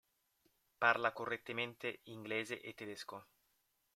[0.79, 3.17] Parla correntemente inglese e tedesco.